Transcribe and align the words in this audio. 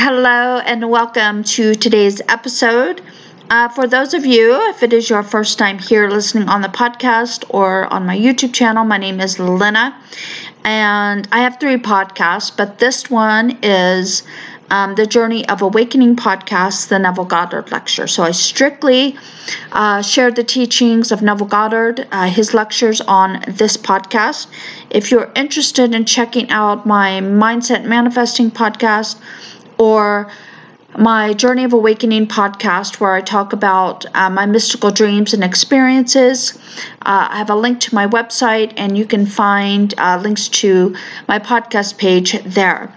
Hello 0.00 0.58
and 0.58 0.88
welcome 0.88 1.42
to 1.42 1.74
today's 1.74 2.22
episode. 2.28 3.02
Uh, 3.50 3.68
for 3.68 3.88
those 3.88 4.14
of 4.14 4.24
you, 4.24 4.54
if 4.70 4.84
it 4.84 4.92
is 4.92 5.10
your 5.10 5.24
first 5.24 5.58
time 5.58 5.76
here 5.76 6.08
listening 6.08 6.48
on 6.48 6.62
the 6.62 6.68
podcast 6.68 7.44
or 7.48 7.92
on 7.92 8.06
my 8.06 8.16
YouTube 8.16 8.54
channel, 8.54 8.84
my 8.84 8.96
name 8.96 9.20
is 9.20 9.38
Lynna, 9.38 9.92
and 10.62 11.26
I 11.32 11.40
have 11.40 11.58
three 11.58 11.78
podcasts, 11.78 12.56
but 12.56 12.78
this 12.78 13.10
one 13.10 13.58
is 13.60 14.22
um, 14.70 14.94
the 14.94 15.04
Journey 15.04 15.48
of 15.48 15.62
Awakening 15.62 16.14
podcast, 16.14 16.88
the 16.88 17.00
Neville 17.00 17.24
Goddard 17.24 17.72
lecture. 17.72 18.06
So 18.06 18.22
I 18.22 18.30
strictly 18.30 19.16
uh, 19.72 20.00
share 20.02 20.30
the 20.30 20.44
teachings 20.44 21.10
of 21.10 21.22
Neville 21.22 21.48
Goddard, 21.48 22.06
uh, 22.12 22.28
his 22.28 22.54
lectures 22.54 23.00
on 23.00 23.42
this 23.48 23.76
podcast. 23.76 24.46
If 24.90 25.10
you're 25.10 25.32
interested 25.34 25.92
in 25.92 26.04
checking 26.04 26.48
out 26.50 26.86
my 26.86 27.20
Mindset 27.20 27.84
Manifesting 27.84 28.52
podcast 28.52 29.20
or 29.78 30.30
my 30.96 31.32
Journey 31.32 31.64
of 31.64 31.72
Awakening 31.72 32.26
podcast, 32.26 32.98
where 32.98 33.12
I 33.12 33.20
talk 33.20 33.52
about 33.52 34.04
uh, 34.14 34.30
my 34.30 34.46
mystical 34.46 34.90
dreams 34.90 35.32
and 35.32 35.44
experiences. 35.44 36.56
Uh, 37.02 37.28
I 37.30 37.38
have 37.38 37.50
a 37.50 37.54
link 37.54 37.80
to 37.80 37.94
my 37.94 38.06
website, 38.06 38.72
and 38.76 38.96
you 38.96 39.06
can 39.06 39.26
find 39.26 39.94
uh, 39.98 40.18
links 40.22 40.48
to 40.48 40.96
my 41.28 41.38
podcast 41.38 41.98
page 41.98 42.32
there. 42.42 42.92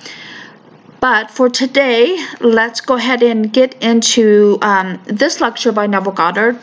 But 0.99 1.31
for 1.31 1.49
today, 1.49 2.17
let's 2.39 2.79
go 2.79 2.95
ahead 2.95 3.23
and 3.23 3.51
get 3.51 3.73
into 3.81 4.57
um, 4.61 5.01
this 5.05 5.41
lecture 5.41 5.71
by 5.71 5.87
Neville 5.87 6.11
Goddard 6.11 6.59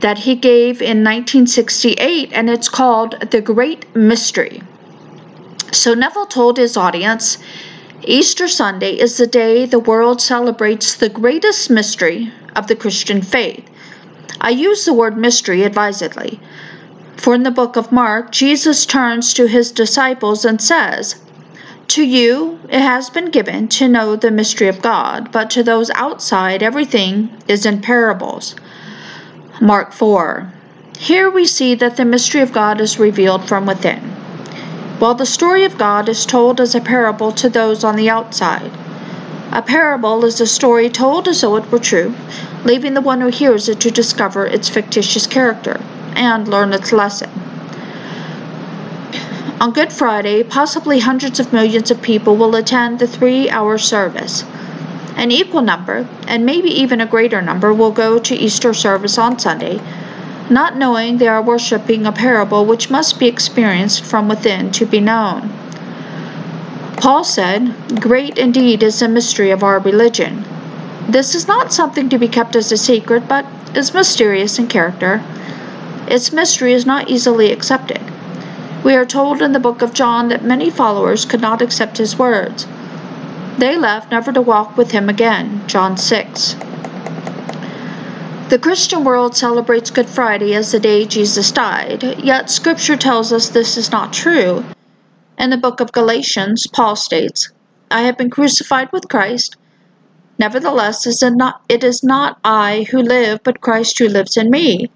that 0.00 0.18
he 0.18 0.34
gave 0.34 0.80
in 0.80 1.04
1968, 1.04 2.30
and 2.32 2.50
it's 2.50 2.68
called 2.68 3.20
The 3.30 3.40
Great 3.40 3.94
Mystery. 3.94 4.62
So, 5.72 5.94
Neville 5.94 6.26
told 6.26 6.56
his 6.58 6.76
audience 6.76 7.38
Easter 8.04 8.48
Sunday 8.48 8.98
is 8.98 9.16
the 9.16 9.26
day 9.26 9.64
the 9.64 9.78
world 9.78 10.20
celebrates 10.20 10.94
the 10.94 11.08
greatest 11.08 11.70
mystery 11.70 12.32
of 12.56 12.66
the 12.66 12.74
Christian 12.74 13.22
faith. 13.22 13.64
I 14.40 14.50
use 14.50 14.84
the 14.84 14.92
word 14.92 15.16
mystery 15.16 15.62
advisedly, 15.62 16.40
for 17.16 17.34
in 17.34 17.44
the 17.44 17.50
book 17.52 17.76
of 17.76 17.92
Mark, 17.92 18.32
Jesus 18.32 18.86
turns 18.86 19.32
to 19.34 19.46
his 19.46 19.70
disciples 19.70 20.44
and 20.44 20.60
says, 20.60 21.16
to 21.88 22.02
you 22.02 22.58
it 22.70 22.80
has 22.80 23.10
been 23.10 23.30
given 23.30 23.68
to 23.68 23.86
know 23.86 24.16
the 24.16 24.30
mystery 24.30 24.66
of 24.66 24.80
God, 24.82 25.30
but 25.30 25.50
to 25.50 25.62
those 25.62 25.90
outside 25.90 26.62
everything 26.62 27.30
is 27.46 27.66
in 27.66 27.82
parables. 27.82 28.56
Mark 29.60 29.92
4. 29.92 30.50
Here 30.98 31.30
we 31.30 31.44
see 31.44 31.74
that 31.74 31.96
the 31.96 32.04
mystery 32.04 32.40
of 32.40 32.52
God 32.52 32.80
is 32.80 32.98
revealed 32.98 33.46
from 33.46 33.66
within, 33.66 34.00
while 34.98 35.14
the 35.14 35.26
story 35.26 35.64
of 35.64 35.78
God 35.78 36.08
is 36.08 36.26
told 36.26 36.60
as 36.60 36.74
a 36.74 36.80
parable 36.80 37.32
to 37.32 37.48
those 37.48 37.84
on 37.84 37.96
the 37.96 38.10
outside. 38.10 38.70
A 39.52 39.60
parable 39.60 40.24
is 40.24 40.40
a 40.40 40.46
story 40.46 40.88
told 40.88 41.28
as 41.28 41.42
though 41.42 41.56
it 41.56 41.70
were 41.70 41.78
true, 41.78 42.14
leaving 42.64 42.94
the 42.94 43.00
one 43.00 43.20
who 43.20 43.28
hears 43.28 43.68
it 43.68 43.80
to 43.80 43.90
discover 43.90 44.46
its 44.46 44.68
fictitious 44.68 45.26
character 45.26 45.80
and 46.16 46.48
learn 46.48 46.72
its 46.72 46.92
lesson. 46.92 47.30
On 49.60 49.70
Good 49.70 49.92
Friday, 49.92 50.42
possibly 50.42 51.00
hundreds 51.00 51.38
of 51.38 51.52
millions 51.52 51.90
of 51.90 52.02
people 52.02 52.34
will 52.34 52.56
attend 52.56 52.98
the 52.98 53.06
three 53.06 53.48
hour 53.50 53.78
service. 53.78 54.44
An 55.16 55.30
equal 55.30 55.62
number, 55.62 56.08
and 56.26 56.46
maybe 56.46 56.68
even 56.68 57.00
a 57.00 57.06
greater 57.06 57.42
number, 57.42 57.72
will 57.72 57.92
go 57.92 58.18
to 58.18 58.34
Easter 58.34 58.72
service 58.72 59.18
on 59.18 59.38
Sunday, 59.38 59.80
not 60.52 60.76
knowing 60.76 61.16
they 61.16 61.28
are 61.28 61.42
worshiping 61.42 62.06
a 62.06 62.12
parable 62.12 62.64
which 62.64 62.90
must 62.90 63.18
be 63.18 63.26
experienced 63.26 64.04
from 64.04 64.28
within 64.28 64.70
to 64.70 64.86
be 64.86 65.00
known. 65.00 65.50
Paul 66.98 67.24
said, 67.24 67.74
Great 68.00 68.38
indeed 68.38 68.82
is 68.82 69.00
the 69.00 69.08
mystery 69.08 69.50
of 69.50 69.64
our 69.64 69.80
religion. 69.80 70.44
This 71.08 71.34
is 71.34 71.48
not 71.48 71.72
something 71.72 72.08
to 72.10 72.18
be 72.18 72.28
kept 72.28 72.54
as 72.54 72.70
a 72.70 72.76
secret, 72.76 73.26
but 73.26 73.44
is 73.74 73.92
mysterious 73.94 74.58
in 74.58 74.68
character. 74.68 75.22
Its 76.06 76.32
mystery 76.32 76.72
is 76.72 76.86
not 76.86 77.10
easily 77.10 77.50
accepted. 77.50 78.00
We 78.84 78.94
are 78.94 79.04
told 79.04 79.42
in 79.42 79.52
the 79.52 79.60
book 79.60 79.82
of 79.82 79.94
John 79.94 80.28
that 80.28 80.44
many 80.44 80.70
followers 80.70 81.24
could 81.24 81.40
not 81.40 81.62
accept 81.62 81.98
his 81.98 82.18
words. 82.18 82.66
They 83.58 83.76
left 83.76 84.10
never 84.10 84.32
to 84.32 84.40
walk 84.40 84.76
with 84.76 84.90
him 84.90 85.08
again. 85.08 85.62
John 85.66 85.96
6. 85.96 86.56
The 88.52 88.58
Christian 88.58 89.02
world 89.02 89.34
celebrates 89.34 89.90
Good 89.90 90.10
Friday 90.10 90.52
as 90.52 90.72
the 90.72 90.78
day 90.78 91.06
Jesus 91.06 91.50
died, 91.50 92.02
yet 92.22 92.50
Scripture 92.50 92.98
tells 92.98 93.32
us 93.32 93.48
this 93.48 93.78
is 93.78 93.90
not 93.90 94.12
true. 94.12 94.62
In 95.38 95.48
the 95.48 95.56
book 95.56 95.80
of 95.80 95.90
Galatians, 95.90 96.66
Paul 96.66 96.94
states, 96.94 97.50
I 97.90 98.02
have 98.02 98.18
been 98.18 98.28
crucified 98.28 98.92
with 98.92 99.08
Christ. 99.08 99.56
Nevertheless, 100.38 101.06
it 101.06 101.82
is 101.82 102.04
not 102.04 102.38
I 102.44 102.86
who 102.90 102.98
live, 102.98 103.42
but 103.42 103.62
Christ 103.62 103.98
who 103.98 104.06
lives 104.06 104.36
in 104.36 104.50
me. 104.50 104.90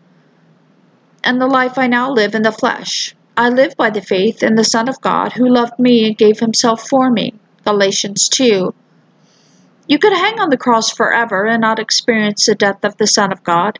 And 1.24 1.40
the 1.40 1.46
life 1.46 1.78
I 1.78 1.86
now 1.86 2.12
live 2.12 2.34
in 2.34 2.42
the 2.42 2.52
flesh, 2.52 3.16
I 3.38 3.48
live 3.48 3.74
by 3.78 3.88
the 3.88 4.02
faith 4.02 4.42
in 4.42 4.56
the 4.56 4.64
Son 4.64 4.86
of 4.86 5.00
God 5.00 5.32
who 5.32 5.48
loved 5.48 5.78
me 5.78 6.06
and 6.06 6.18
gave 6.18 6.40
himself 6.40 6.86
for 6.86 7.10
me. 7.10 7.32
Galatians 7.64 8.28
2. 8.28 8.74
You 9.88 9.98
could 10.00 10.12
hang 10.12 10.40
on 10.40 10.50
the 10.50 10.56
cross 10.56 10.90
forever 10.90 11.46
and 11.46 11.60
not 11.60 11.78
experience 11.78 12.46
the 12.46 12.56
death 12.56 12.84
of 12.84 12.96
the 12.96 13.06
Son 13.06 13.30
of 13.30 13.44
God. 13.44 13.78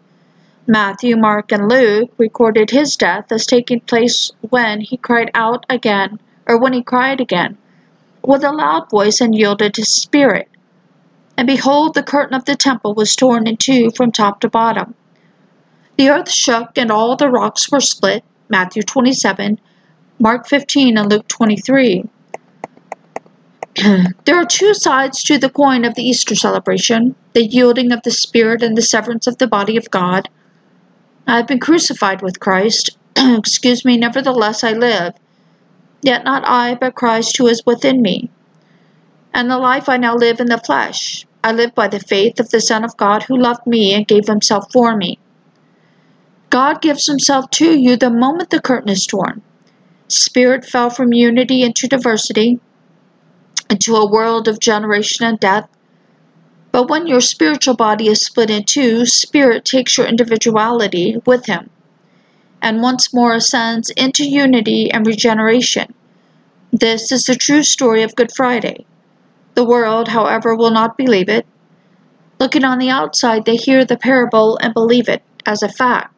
Matthew, 0.68 1.16
Mark, 1.16 1.50
and 1.50 1.68
Luke 1.68 2.12
recorded 2.16 2.70
his 2.70 2.96
death 2.96 3.32
as 3.32 3.44
taking 3.44 3.80
place 3.80 4.30
when 4.40 4.80
he 4.80 4.96
cried 4.96 5.30
out 5.34 5.66
again, 5.68 6.20
or 6.46 6.58
when 6.58 6.72
he 6.72 6.82
cried 6.82 7.20
again, 7.20 7.58
with 8.22 8.44
a 8.44 8.52
loud 8.52 8.88
voice 8.88 9.20
and 9.20 9.34
yielded 9.34 9.76
his 9.76 9.92
spirit. 9.92 10.48
And 11.36 11.46
behold, 11.46 11.94
the 11.94 12.02
curtain 12.02 12.34
of 12.36 12.44
the 12.44 12.56
temple 12.56 12.94
was 12.94 13.16
torn 13.16 13.48
in 13.48 13.56
two 13.56 13.90
from 13.90 14.12
top 14.12 14.40
to 14.40 14.48
bottom. 14.48 14.94
The 15.98 16.10
earth 16.10 16.30
shook, 16.30 16.78
and 16.78 16.90
all 16.90 17.16
the 17.16 17.30
rocks 17.30 17.70
were 17.70 17.80
split, 17.80 18.22
Matthew 18.48 18.82
27, 18.82 19.58
Mark 20.20 20.46
15, 20.46 20.98
and 20.98 21.10
Luke 21.10 21.26
23. 21.26 22.04
there 24.24 24.36
are 24.36 24.46
two 24.46 24.72
sides 24.72 25.22
to 25.22 25.36
the 25.36 25.50
coin 25.50 25.84
of 25.84 25.94
the 25.94 26.02
Easter 26.02 26.34
celebration 26.34 27.14
the 27.34 27.44
yielding 27.44 27.92
of 27.92 28.02
the 28.02 28.10
Spirit 28.10 28.62
and 28.62 28.76
the 28.76 28.82
severance 28.82 29.26
of 29.26 29.36
the 29.36 29.46
body 29.46 29.76
of 29.76 29.90
God. 29.90 30.28
I 31.26 31.36
have 31.36 31.46
been 31.46 31.60
crucified 31.60 32.22
with 32.22 32.40
Christ. 32.40 32.96
Excuse 33.16 33.84
me, 33.84 33.98
nevertheless 33.98 34.64
I 34.64 34.72
live. 34.72 35.12
Yet 36.00 36.24
not 36.24 36.44
I, 36.46 36.76
but 36.76 36.94
Christ 36.94 37.36
who 37.36 37.46
is 37.46 37.66
within 37.66 38.00
me. 38.00 38.30
And 39.34 39.50
the 39.50 39.58
life 39.58 39.88
I 39.88 39.98
now 39.98 40.14
live 40.14 40.40
in 40.40 40.46
the 40.46 40.56
flesh, 40.56 41.26
I 41.44 41.52
live 41.52 41.74
by 41.74 41.88
the 41.88 42.00
faith 42.00 42.40
of 42.40 42.48
the 42.48 42.60
Son 42.60 42.84
of 42.84 42.96
God 42.96 43.24
who 43.24 43.36
loved 43.36 43.66
me 43.66 43.92
and 43.92 44.08
gave 44.08 44.26
himself 44.26 44.72
for 44.72 44.96
me. 44.96 45.18
God 46.48 46.80
gives 46.80 47.06
himself 47.06 47.50
to 47.50 47.78
you 47.78 47.96
the 47.96 48.08
moment 48.08 48.48
the 48.48 48.62
curtain 48.62 48.88
is 48.88 49.06
torn. 49.06 49.42
Spirit 50.08 50.64
fell 50.64 50.88
from 50.88 51.12
unity 51.12 51.62
into 51.62 51.88
diversity, 51.88 52.60
into 53.70 53.94
a 53.94 54.10
world 54.10 54.48
of 54.48 54.60
generation 54.60 55.26
and 55.26 55.38
death. 55.40 55.68
But 56.72 56.90
when 56.90 57.06
your 57.06 57.20
spiritual 57.20 57.74
body 57.74 58.08
is 58.08 58.24
split 58.24 58.50
in 58.50 58.64
two, 58.64 59.06
Spirit 59.06 59.64
takes 59.64 59.96
your 59.96 60.06
individuality 60.06 61.16
with 61.24 61.46
him 61.46 61.70
and 62.62 62.82
once 62.82 63.14
more 63.14 63.34
ascends 63.34 63.90
into 63.90 64.24
unity 64.24 64.90
and 64.90 65.06
regeneration. 65.06 65.94
This 66.72 67.12
is 67.12 67.24
the 67.24 67.36
true 67.36 67.62
story 67.62 68.02
of 68.02 68.16
Good 68.16 68.32
Friday. 68.34 68.86
The 69.54 69.64
world, 69.64 70.08
however, 70.08 70.54
will 70.54 70.70
not 70.70 70.98
believe 70.98 71.28
it. 71.28 71.46
Looking 72.40 72.64
on 72.64 72.78
the 72.78 72.90
outside, 72.90 73.44
they 73.44 73.56
hear 73.56 73.84
the 73.84 73.96
parable 73.96 74.58
and 74.60 74.74
believe 74.74 75.08
it 75.08 75.22
as 75.46 75.62
a 75.62 75.68
fact. 75.68 76.12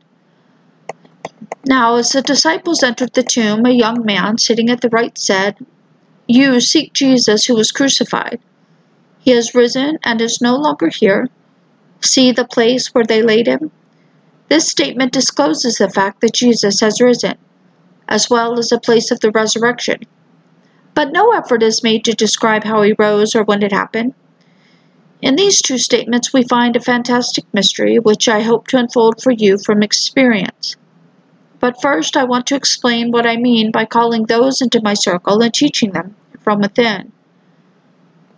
Now, 1.66 1.96
as 1.96 2.10
the 2.10 2.22
disciples 2.22 2.82
entered 2.82 3.12
the 3.12 3.22
tomb, 3.22 3.66
a 3.66 3.70
young 3.70 4.04
man 4.04 4.38
sitting 4.38 4.70
at 4.70 4.80
the 4.80 4.88
right 4.88 5.16
said, 5.18 5.56
You 6.30 6.60
seek 6.60 6.92
Jesus 6.92 7.46
who 7.46 7.54
was 7.54 7.72
crucified. 7.72 8.38
He 9.18 9.30
has 9.30 9.54
risen 9.54 9.98
and 10.04 10.20
is 10.20 10.42
no 10.42 10.56
longer 10.56 10.90
here. 10.90 11.30
See 12.02 12.32
the 12.32 12.44
place 12.44 12.88
where 12.88 13.06
they 13.06 13.22
laid 13.22 13.46
him? 13.46 13.70
This 14.50 14.68
statement 14.68 15.10
discloses 15.10 15.76
the 15.76 15.88
fact 15.88 16.20
that 16.20 16.34
Jesus 16.34 16.80
has 16.80 17.00
risen, 17.00 17.38
as 18.06 18.28
well 18.28 18.58
as 18.58 18.68
the 18.68 18.78
place 18.78 19.10
of 19.10 19.20
the 19.20 19.30
resurrection. 19.30 20.00
But 20.92 21.12
no 21.12 21.32
effort 21.32 21.62
is 21.62 21.82
made 21.82 22.04
to 22.04 22.12
describe 22.12 22.64
how 22.64 22.82
he 22.82 22.94
rose 22.98 23.34
or 23.34 23.42
when 23.42 23.62
it 23.62 23.72
happened. 23.72 24.12
In 25.22 25.36
these 25.36 25.62
two 25.62 25.78
statements, 25.78 26.34
we 26.34 26.42
find 26.42 26.76
a 26.76 26.80
fantastic 26.80 27.46
mystery 27.54 27.98
which 27.98 28.28
I 28.28 28.42
hope 28.42 28.68
to 28.68 28.76
unfold 28.76 29.22
for 29.22 29.32
you 29.32 29.56
from 29.56 29.82
experience. 29.82 30.76
But 31.58 31.80
first, 31.80 32.18
I 32.18 32.24
want 32.24 32.46
to 32.48 32.54
explain 32.54 33.12
what 33.12 33.26
I 33.26 33.38
mean 33.38 33.70
by 33.72 33.86
calling 33.86 34.26
those 34.26 34.60
into 34.60 34.82
my 34.82 34.92
circle 34.92 35.42
and 35.42 35.54
teaching 35.54 35.92
them 35.92 36.14
from 36.48 36.62
within. 36.62 37.12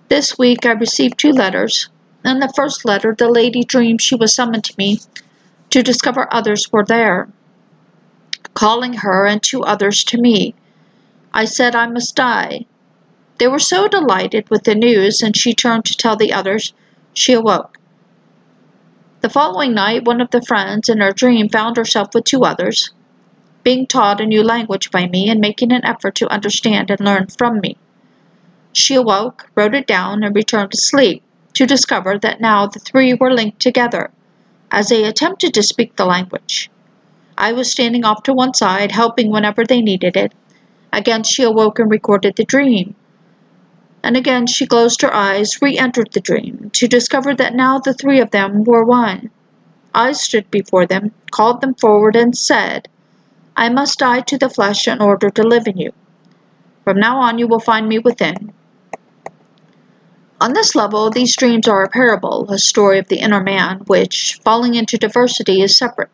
This 0.08 0.36
week, 0.36 0.66
I 0.66 0.72
received 0.72 1.16
two 1.16 1.30
letters. 1.30 1.90
In 2.24 2.40
the 2.40 2.52
first 2.56 2.84
letter, 2.84 3.14
the 3.16 3.28
lady 3.28 3.62
dreamed 3.62 4.02
she 4.02 4.16
was 4.16 4.34
summoned 4.34 4.64
to 4.64 4.74
me 4.76 4.98
to 5.70 5.84
discover 5.84 6.26
others 6.34 6.72
were 6.72 6.84
there, 6.84 7.28
calling 8.52 8.94
her 8.94 9.26
and 9.28 9.40
two 9.40 9.62
others 9.62 10.02
to 10.02 10.20
me. 10.20 10.56
I 11.32 11.44
said 11.44 11.76
I 11.76 11.86
must 11.86 12.16
die. 12.16 12.66
They 13.38 13.46
were 13.46 13.60
so 13.60 13.86
delighted 13.86 14.50
with 14.50 14.64
the 14.64 14.74
news, 14.74 15.22
and 15.22 15.36
she 15.36 15.54
turned 15.54 15.84
to 15.84 15.96
tell 15.96 16.16
the 16.16 16.32
others, 16.32 16.72
she 17.12 17.32
awoke. 17.34 17.78
The 19.20 19.30
following 19.30 19.72
night, 19.72 20.04
one 20.04 20.20
of 20.20 20.32
the 20.32 20.42
friends 20.42 20.88
in 20.88 20.98
her 20.98 21.12
dream 21.12 21.48
found 21.48 21.76
herself 21.76 22.08
with 22.12 22.24
two 22.24 22.42
others, 22.42 22.90
being 23.62 23.86
taught 23.86 24.20
a 24.20 24.26
new 24.26 24.42
language 24.42 24.90
by 24.90 25.06
me 25.06 25.30
and 25.30 25.40
making 25.40 25.70
an 25.70 25.84
effort 25.84 26.16
to 26.16 26.32
understand 26.32 26.90
and 26.90 26.98
learn 26.98 27.28
from 27.28 27.60
me. 27.60 27.76
She 28.72 28.94
awoke, 28.94 29.50
wrote 29.56 29.74
it 29.74 29.86
down, 29.86 30.22
and 30.22 30.34
returned 30.34 30.70
to 30.70 30.76
sleep, 30.76 31.22
to 31.54 31.66
discover 31.66 32.18
that 32.18 32.40
now 32.40 32.66
the 32.66 32.78
three 32.78 33.14
were 33.14 33.32
linked 33.32 33.60
together, 33.60 34.10
as 34.70 34.88
they 34.88 35.04
attempted 35.04 35.52
to 35.54 35.62
speak 35.62 35.96
the 35.96 36.04
language. 36.04 36.70
I 37.36 37.52
was 37.52 37.70
standing 37.70 38.04
off 38.04 38.22
to 38.24 38.32
one 38.32 38.54
side, 38.54 38.92
helping 38.92 39.30
whenever 39.30 39.64
they 39.64 39.80
needed 39.80 40.16
it. 40.16 40.32
Again 40.92 41.24
she 41.24 41.42
awoke 41.42 41.78
and 41.80 41.90
recorded 41.90 42.36
the 42.36 42.44
dream. 42.44 42.94
And 44.04 44.16
again 44.16 44.46
she 44.46 44.66
closed 44.66 45.02
her 45.02 45.12
eyes, 45.12 45.60
re 45.60 45.76
entered 45.76 46.12
the 46.12 46.20
dream, 46.20 46.70
to 46.74 46.86
discover 46.86 47.34
that 47.34 47.54
now 47.54 47.78
the 47.78 47.94
three 47.94 48.20
of 48.20 48.30
them 48.30 48.62
were 48.64 48.84
one. 48.84 49.30
I 49.92 50.12
stood 50.12 50.50
before 50.50 50.86
them, 50.86 51.12
called 51.32 51.60
them 51.60 51.74
forward, 51.74 52.14
and 52.14 52.36
said, 52.36 52.88
I 53.56 53.68
must 53.68 53.98
die 53.98 54.20
to 54.20 54.38
the 54.38 54.48
flesh 54.48 54.86
in 54.86 55.02
order 55.02 55.28
to 55.30 55.42
live 55.42 55.66
in 55.66 55.76
you. 55.76 55.92
From 56.84 57.00
now 57.00 57.18
on 57.18 57.38
you 57.38 57.48
will 57.48 57.60
find 57.60 57.88
me 57.88 57.98
within. 57.98 58.52
On 60.40 60.54
this 60.54 60.74
level, 60.74 61.10
these 61.10 61.36
dreams 61.36 61.68
are 61.68 61.82
a 61.82 61.88
parable, 61.90 62.50
a 62.50 62.58
story 62.58 62.98
of 62.98 63.08
the 63.08 63.18
inner 63.18 63.42
man, 63.42 63.80
which, 63.86 64.40
falling 64.42 64.74
into 64.74 64.96
diversity, 64.96 65.60
is 65.60 65.76
separate, 65.76 66.08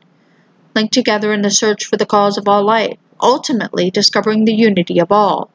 linked 0.74 0.92
together 0.92 1.32
in 1.32 1.42
the 1.42 1.50
search 1.50 1.84
for 1.84 1.96
the 1.96 2.04
cause 2.04 2.36
of 2.36 2.48
all 2.48 2.64
life, 2.64 2.98
ultimately 3.20 3.88
discovering 3.88 4.44
the 4.44 4.54
unity 4.54 4.98
of 4.98 5.12
all. 5.12 5.50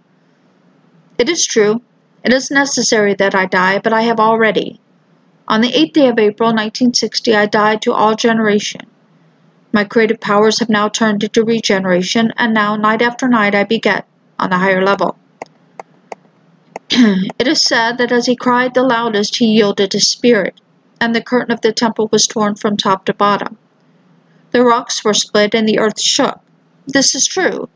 It 1.18 1.28
is 1.28 1.46
true, 1.46 1.82
it 2.24 2.32
is 2.32 2.50
necessary 2.50 3.14
that 3.16 3.36
I 3.36 3.46
die, 3.46 3.80
but 3.80 3.92
I 3.92 4.04
have 4.04 4.22
already. 4.22 4.80
On 5.50 5.60
the 5.60 5.74
8th 5.74 5.94
day 5.94 6.08
of 6.08 6.18
April, 6.18 6.48
1960, 6.52 7.36
I 7.36 7.48
died 7.48 7.82
to 7.82 7.92
all 7.92 8.16
generation. 8.16 8.86
My 9.74 9.84
creative 9.84 10.22
powers 10.22 10.60
have 10.60 10.70
now 10.70 10.88
turned 10.88 11.26
into 11.26 11.44
regeneration, 11.44 12.32
and 12.38 12.54
now, 12.54 12.78
night 12.78 13.02
after 13.02 13.28
night, 13.28 13.54
I 13.54 13.66
beget 13.66 14.08
on 14.40 14.50
the 14.50 14.60
higher 14.60 14.82
level. 14.82 15.18
it 17.40 17.48
is 17.48 17.64
said 17.64 17.98
that 17.98 18.12
as 18.12 18.26
he 18.26 18.36
cried 18.36 18.74
the 18.74 18.84
loudest, 18.84 19.38
he 19.38 19.46
yielded 19.46 19.94
his 19.94 20.10
spirit, 20.10 20.60
and 21.00 21.16
the 21.16 21.22
curtain 21.22 21.54
of 21.54 21.62
the 21.62 21.72
temple 21.72 22.10
was 22.12 22.28
torn 22.28 22.56
from 22.56 22.76
top 22.76 23.06
to 23.06 23.14
bottom. 23.14 23.58
The 24.52 24.64
rocks 24.64 25.04
were 25.04 25.14
split, 25.14 25.56
and 25.56 25.68
the 25.68 25.80
earth 25.80 26.02
shook. 26.02 26.42
This 26.86 27.16
is 27.16 27.26
true. 27.26 27.70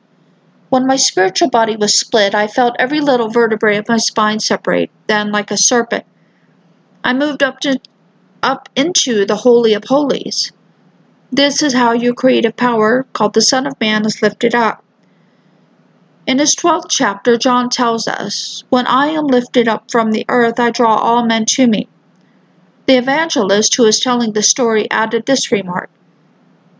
When 0.69 0.85
my 0.85 0.97
spiritual 0.97 1.49
body 1.49 1.77
was 1.77 1.97
split, 1.97 2.35
I 2.35 2.47
felt 2.47 2.75
every 2.77 2.99
little 2.99 3.29
vertebrae 3.29 3.77
of 3.77 3.87
my 3.87 3.97
spine 3.97 4.41
separate, 4.41 4.91
then, 5.07 5.31
like 5.31 5.49
a 5.49 5.57
serpent, 5.57 6.05
I 7.01 7.13
moved 7.13 7.41
up 7.41 7.59
to 7.61 7.79
up 8.43 8.69
into 8.75 9.25
the 9.25 9.37
Holy 9.37 9.73
of 9.73 9.85
Holies. 9.85 10.51
This 11.31 11.63
is 11.63 11.73
how 11.73 11.93
your 11.93 12.13
creative 12.13 12.55
power, 12.55 13.05
called 13.13 13.33
the 13.33 13.41
Son 13.41 13.65
of 13.65 13.79
Man, 13.79 14.05
is 14.05 14.21
lifted 14.21 14.53
up. 14.53 14.84
In 16.27 16.39
his 16.39 16.55
12th 16.55 16.87
chapter, 16.89 17.37
John 17.37 17.69
tells 17.69 18.07
us, 18.07 18.63
When 18.69 18.87
I 18.87 19.07
am 19.07 19.27
lifted 19.27 19.67
up 19.67 19.91
from 19.91 20.11
the 20.11 20.25
earth, 20.27 20.59
I 20.59 20.71
draw 20.71 20.95
all 20.95 21.23
men 21.23 21.45
to 21.45 21.67
me. 21.67 21.87
The 22.87 22.97
evangelist 22.97 23.75
who 23.75 23.85
is 23.85 23.99
telling 23.99 24.33
the 24.33 24.41
story 24.41 24.89
added 24.89 25.25
this 25.25 25.51
remark 25.51 25.91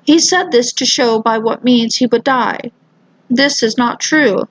He 0.03 0.17
said 0.17 0.51
this 0.51 0.73
to 0.73 0.85
show 0.85 1.19
by 1.19 1.37
what 1.37 1.63
means 1.63 1.97
he 1.97 2.07
would 2.07 2.23
die. 2.23 2.71
This 3.29 3.61
is 3.61 3.77
not 3.77 3.99
true. 3.99 4.47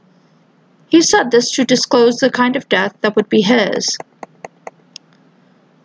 He 0.88 1.02
said 1.02 1.32
this 1.32 1.50
to 1.52 1.64
disclose 1.64 2.18
the 2.18 2.30
kind 2.30 2.54
of 2.54 2.68
death 2.68 2.94
that 3.00 3.16
would 3.16 3.28
be 3.28 3.40
his. 3.40 3.98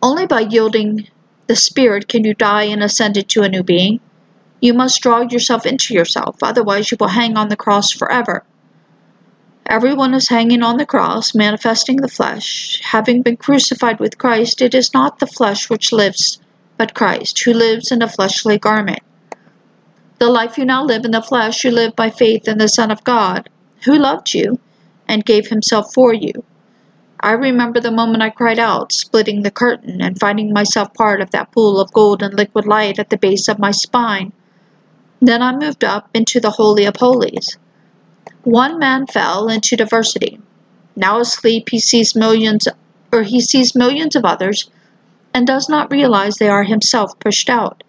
Only 0.04 0.28
by 0.28 0.42
yielding 0.42 1.08
the 1.48 1.56
Spirit 1.56 2.08
can 2.08 2.24
you 2.24 2.36
die 2.36 2.66
and 2.66 2.84
ascend 2.84 3.18
into 3.18 3.42
a 3.42 3.50
new 3.50 3.64
being. 3.64 4.02
You 4.62 4.76
must 4.76 5.02
draw 5.02 5.22
yourself 5.22 5.66
into 5.66 5.96
yourself, 5.96 6.38
otherwise, 6.44 6.92
you 6.92 6.98
will 7.00 7.08
hang 7.08 7.38
on 7.38 7.50
the 7.50 7.56
cross 7.56 7.92
forever. 7.92 8.44
Everyone 9.70 10.16
is 10.16 10.30
hanging 10.30 10.64
on 10.64 10.78
the 10.78 10.86
cross, 10.86 11.36
manifesting 11.36 11.98
the 11.98 12.08
flesh. 12.08 12.82
Having 12.84 13.22
been 13.22 13.38
crucified 13.38 14.00
with 14.00 14.18
Christ, 14.18 14.64
it 14.64 14.74
is 14.74 14.96
not 14.96 15.20
the 15.20 15.28
flesh 15.28 15.70
which 15.70 15.94
lives, 15.94 16.42
but 16.76 16.96
Christ, 16.96 17.40
who 17.44 17.54
lives 17.54 17.92
in 17.92 18.02
a 18.02 18.10
fleshly 18.10 18.58
garment. 18.58 19.02
The 20.18 20.28
life 20.28 20.58
you 20.58 20.66
now 20.66 20.84
live 20.84 21.06
in 21.06 21.12
the 21.12 21.22
flesh, 21.22 21.64
you 21.64 21.70
live 21.70 21.96
by 21.96 22.10
faith 22.10 22.48
in 22.48 22.58
the 22.58 22.68
Son 22.68 22.90
of 22.90 23.04
God, 23.04 23.48
who 23.86 23.96
loved 23.96 24.34
you 24.34 24.60
and 25.08 25.24
gave 25.24 25.50
himself 25.50 25.94
for 25.94 26.16
you. 26.16 26.34
I 27.20 27.34
remember 27.34 27.80
the 27.80 27.92
moment 27.92 28.24
I 28.24 28.32
cried 28.32 28.58
out, 28.58 28.92
splitting 28.92 29.44
the 29.44 29.52
curtain, 29.52 30.02
and 30.02 30.20
finding 30.20 30.52
myself 30.52 30.96
part 30.96 31.22
of 31.22 31.30
that 31.30 31.52
pool 31.52 31.80
of 31.80 31.94
golden 31.94 32.36
liquid 32.36 32.66
light 32.66 32.98
at 32.98 33.12
the 33.12 33.18
base 33.18 33.48
of 33.48 33.60
my 33.60 33.70
spine. 33.70 34.34
Then 35.22 35.44
I 35.44 35.56
moved 35.56 35.84
up 35.84 36.10
into 36.16 36.40
the 36.40 36.50
Holy 36.50 36.86
of 36.86 36.96
Holies. 36.96 37.60
One 38.50 38.80
man 38.80 39.06
fell 39.06 39.48
into 39.48 39.76
diversity. 39.76 40.40
Now 40.96 41.20
asleep 41.20 41.70
he 41.70 41.78
sees 41.78 42.16
millions 42.16 42.68
or 43.12 43.22
he 43.22 43.42
sees 43.42 43.76
millions 43.76 44.16
of 44.16 44.26
others 44.26 44.72
and 45.36 45.46
does 45.46 45.70
not 45.70 45.92
realize 45.92 46.38
they 46.38 46.50
are 46.50 46.64
himself 46.64 47.20
pushed 47.20 47.48
out. 47.48 47.84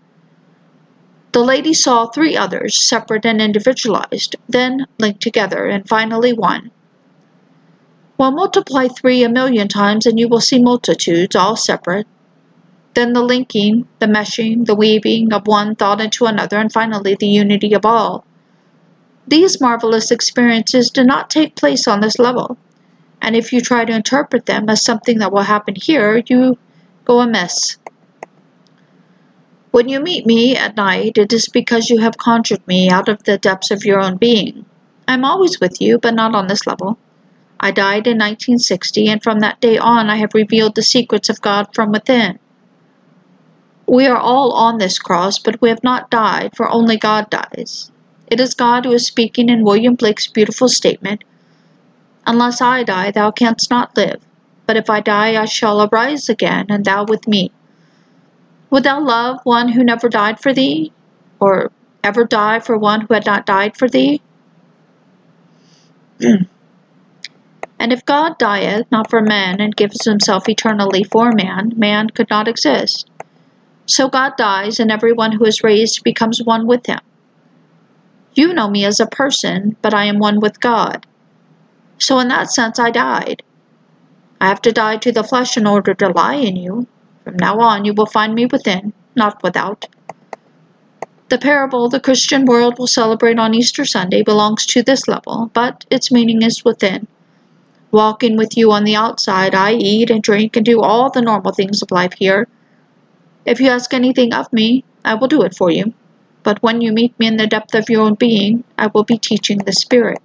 The 1.33 1.43
lady 1.43 1.73
saw 1.73 2.09
three 2.09 2.37
others, 2.37 2.79
separate 2.79 3.25
and 3.25 3.41
individualized, 3.41 4.37
then 4.51 4.85
linked 4.99 5.23
together, 5.23 5.65
and 5.65 5.89
finally 5.89 6.35
one. 6.35 6.73
Well, 8.19 8.31
multiply 8.31 8.89
three 8.89 9.23
a 9.23 9.31
million 9.31 9.67
times 9.67 10.05
and 10.05 10.21
you 10.21 10.29
will 10.29 10.43
see 10.43 10.61
multitudes, 10.61 11.35
all 11.35 11.57
separate, 11.57 12.07
then 12.93 13.15
the 13.15 13.23
linking, 13.23 13.89
the 13.99 14.05
meshing, 14.05 14.67
the 14.67 14.75
weaving 14.75 15.33
of 15.33 15.47
one 15.47 15.75
thought 15.75 16.03
into 16.03 16.27
another, 16.27 16.59
and 16.59 16.71
finally 16.71 17.15
the 17.15 17.29
unity 17.29 17.73
of 17.73 17.87
all. 17.87 18.27
These 19.31 19.61
marvelous 19.61 20.11
experiences 20.11 20.91
do 20.91 21.05
not 21.05 21.31
take 21.31 21.55
place 21.55 21.87
on 21.87 22.01
this 22.01 22.19
level, 22.19 22.59
and 23.23 23.37
if 23.37 23.53
you 23.53 23.61
try 23.61 23.85
to 23.85 23.95
interpret 23.95 24.47
them 24.47 24.69
as 24.69 24.83
something 24.83 25.19
that 25.19 25.31
will 25.31 25.43
happen 25.43 25.77
here, 25.77 26.21
you 26.27 26.59
go 27.05 27.21
amiss. 27.21 27.77
When 29.71 29.89
you 29.89 30.01
meet 30.01 30.27
me 30.27 30.57
at 30.57 30.77
night, 30.77 31.17
it 31.17 31.33
is 31.33 31.49
because 31.49 31.91
you 31.91 31.99
have 31.99 32.17
conjured 32.19 32.67
me 32.67 32.91
out 32.91 33.09
of 33.09 33.23
the 33.23 33.39
depths 33.39 33.71
of 33.71 33.85
your 33.85 34.01
own 34.01 34.17
being. 34.17 34.67
I 35.07 35.15
am 35.15 35.25
always 35.25 35.61
with 35.61 35.81
you, 35.81 36.01
but 36.01 36.15
not 36.15 36.35
on 36.35 36.49
this 36.49 36.67
level. 36.67 36.99
I 37.61 37.71
died 37.71 38.09
in 38.09 38.19
1960, 38.19 39.07
and 39.07 39.23
from 39.23 39.39
that 39.39 39.61
day 39.61 39.79
on 39.79 40.11
I 40.11 40.17
have 40.17 40.35
revealed 40.35 40.75
the 40.75 40.83
secrets 40.83 41.29
of 41.29 41.41
God 41.41 41.69
from 41.73 41.93
within. 41.93 42.41
We 43.87 44.09
are 44.09 44.19
all 44.19 44.55
on 44.55 44.79
this 44.79 44.99
cross, 44.99 45.39
but 45.39 45.63
we 45.63 45.69
have 45.69 45.85
not 45.85 46.11
died, 46.11 46.57
for 46.57 46.69
only 46.69 46.97
God 46.97 47.31
dies. 47.31 47.93
It 48.31 48.41
is 48.41 48.55
God 48.55 48.85
who 48.85 48.93
is 48.93 49.07
speaking 49.07 49.49
in 49.49 49.65
William 49.65 49.97
Blake's 49.97 50.29
beautiful 50.29 50.69
statement 50.69 51.25
Unless 52.27 52.61
I 52.61 52.83
die, 52.83 53.11
thou 53.11 53.31
canst 53.31 53.71
not 53.71 53.97
live. 53.97 54.21
But 54.67 54.77
if 54.77 54.89
I 54.89 55.01
die, 55.01 55.41
I 55.41 55.47
shall 55.47 55.83
arise 55.83 56.29
again, 56.29 56.67
and 56.69 56.85
thou 56.85 57.05
with 57.05 57.27
me. 57.27 57.51
Would 58.71 58.85
thou 58.85 59.01
love 59.01 59.41
one 59.43 59.71
who 59.71 59.83
never 59.83 60.09
died 60.09 60.39
for 60.39 60.53
thee? 60.53 60.93
Or 61.41 61.73
ever 62.05 62.25
die 62.25 62.61
for 62.61 62.79
one 62.79 63.01
who 63.01 63.15
had 63.15 63.27
not 63.27 63.47
died 63.47 63.77
for 63.77 63.89
thee? 63.89 64.23
and 66.21 66.47
if 67.81 68.05
God 68.05 68.39
dieth 68.39 68.87
not 68.93 69.11
for 69.11 69.23
men 69.23 69.61
and 69.61 69.75
gives 69.75 70.05
himself 70.05 70.49
eternally 70.49 71.03
for 71.03 71.33
man, 71.33 71.73
man 71.77 72.11
could 72.11 72.31
not 72.31 72.47
exist. 72.47 73.11
So 73.87 74.09
God 74.09 74.37
dies, 74.37 74.79
and 74.79 74.93
everyone 74.93 75.33
who 75.33 75.45
is 75.47 75.65
raised 75.65 76.05
becomes 76.05 76.41
one 76.45 76.67
with 76.69 76.87
him. 76.87 77.01
You 78.35 78.55
know 78.55 78.69
me 78.69 78.85
as 78.85 79.01
a 79.01 79.07
person, 79.07 79.77
but 79.83 79.95
I 79.95 80.05
am 80.05 80.19
one 80.19 80.41
with 80.41 80.61
God. 80.61 81.07
So 81.99 82.19
in 82.19 82.29
that 82.29 82.51
sense, 82.51 82.79
I 82.79 82.91
died. 82.91 83.43
I 84.41 84.49
have 84.49 84.63
to 84.63 84.73
die 84.73 84.97
to 84.99 85.13
the 85.13 85.25
flesh 85.25 85.57
in 85.57 85.67
order 85.67 85.95
to 85.95 86.09
lie 86.09 86.37
in 86.37 86.57
you. 86.57 86.87
From 87.25 87.37
now 87.37 87.59
on, 87.59 87.85
you 87.85 87.93
will 87.93 88.07
find 88.07 88.35
me 88.35 88.47
within, 88.47 88.93
not 89.15 89.43
without. 89.43 89.87
The 91.29 91.39
parable 91.39 91.89
the 91.89 92.01
Christian 92.01 92.45
world 92.45 92.79
will 92.79 92.87
celebrate 92.87 93.39
on 93.39 93.55
Easter 93.55 93.85
Sunday 93.85 94.23
belongs 94.23 94.67
to 94.67 94.83
this 94.83 95.07
level, 95.07 95.51
but 95.53 95.85
its 95.91 96.11
meaning 96.11 96.43
is 96.43 96.65
within. 96.65 97.07
Walking 97.91 98.37
with 98.37 98.57
you 98.57 98.73
on 98.73 98.85
the 98.85 98.97
outside, 98.97 99.55
I 99.55 99.75
eat 99.75 100.11
and 100.11 100.23
drink 100.23 100.57
and 100.57 100.65
do 100.65 100.81
all 100.81 101.11
the 101.11 101.23
normal 101.23 101.53
things 101.53 101.83
of 101.83 101.91
life 101.91 102.15
here 102.19 102.49
if 103.47 103.59
you 103.59 103.71
ask 103.71 103.95
anything 103.95 104.35
of 104.35 104.53
me, 104.53 104.85
I 105.05 105.15
will 105.15 105.29
do 105.29 105.43
it 105.43 105.57
for 105.57 105.71
you. 105.71 105.95
But 106.43 106.63
when 106.63 106.81
you 106.81 106.93
meet 106.93 107.19
me 107.19 107.27
in 107.27 107.37
the 107.37 107.47
depth 107.47 107.75
of 107.75 107.91
your 107.91 108.03
own 108.03 108.15
being, 108.15 108.65
I 108.79 108.87
will 108.89 109.05
be 109.05 109.19
teaching 109.19 109.65
the 109.65 109.73
Spirit. 109.73 110.21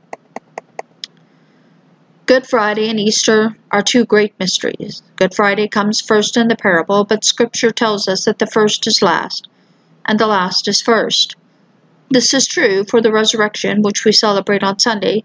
Good 2.25 2.47
Friday 2.47 2.89
and 2.89 2.99
Easter 2.99 3.55
are 3.71 3.83
two 3.83 4.03
great 4.03 4.33
mysteries. 4.39 5.03
Good 5.17 5.35
Friday 5.35 5.67
comes 5.67 6.01
first 6.01 6.37
in 6.37 6.47
the 6.47 6.55
parable, 6.55 7.03
but 7.03 7.23
Scripture 7.23 7.69
tells 7.69 8.07
us 8.07 8.25
that 8.25 8.39
the 8.39 8.47
first 8.47 8.87
is 8.87 9.01
last, 9.01 9.47
and 10.05 10.17
the 10.19 10.25
last 10.25 10.67
is 10.67 10.81
first. 10.81 11.35
This 12.09 12.33
is 12.33 12.47
true 12.47 12.83
for 12.83 13.01
the 13.01 13.11
resurrection, 13.11 13.81
which 13.81 14.05
we 14.05 14.11
celebrate 14.11 14.63
on 14.63 14.79
Sunday, 14.79 15.23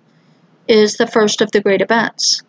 is 0.69 0.97
the 0.97 1.07
first 1.07 1.41
of 1.41 1.53
the 1.53 1.61
great 1.61 1.81
events. 1.81 2.43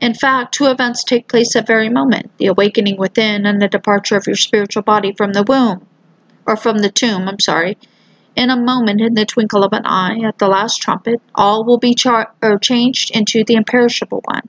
In 0.00 0.14
fact, 0.14 0.54
two 0.54 0.66
events 0.66 1.02
take 1.02 1.28
place 1.28 1.56
at 1.56 1.66
very 1.66 1.88
moment 1.88 2.30
the 2.38 2.46
awakening 2.46 2.98
within 2.98 3.46
and 3.46 3.60
the 3.60 3.68
departure 3.68 4.16
of 4.16 4.26
your 4.26 4.36
spiritual 4.36 4.82
body 4.82 5.12
from 5.12 5.32
the 5.32 5.42
womb, 5.42 5.86
or 6.46 6.56
from 6.56 6.78
the 6.78 6.90
tomb, 6.90 7.28
I'm 7.28 7.40
sorry. 7.40 7.76
In 8.36 8.50
a 8.50 8.56
moment, 8.56 9.00
in 9.00 9.14
the 9.14 9.24
twinkle 9.24 9.64
of 9.64 9.72
an 9.72 9.86
eye, 9.86 10.20
at 10.24 10.38
the 10.38 10.48
last 10.48 10.80
trumpet, 10.80 11.20
all 11.34 11.64
will 11.64 11.78
be 11.78 11.94
char- 11.94 12.32
or 12.42 12.58
changed 12.58 13.10
into 13.16 13.44
the 13.44 13.54
imperishable 13.54 14.20
one. 14.24 14.48